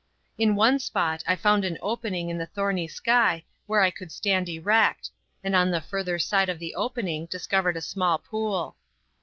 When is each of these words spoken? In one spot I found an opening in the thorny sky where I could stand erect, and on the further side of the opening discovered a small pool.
In 0.35 0.55
one 0.55 0.79
spot 0.79 1.23
I 1.27 1.35
found 1.35 1.63
an 1.63 1.77
opening 1.79 2.29
in 2.29 2.39
the 2.39 2.47
thorny 2.47 2.87
sky 2.87 3.45
where 3.67 3.81
I 3.81 3.91
could 3.91 4.11
stand 4.11 4.49
erect, 4.49 5.11
and 5.43 5.55
on 5.55 5.69
the 5.69 5.79
further 5.79 6.17
side 6.17 6.49
of 6.49 6.57
the 6.57 6.73
opening 6.73 7.27
discovered 7.27 7.77
a 7.77 7.81
small 7.81 8.17
pool. 8.17 8.77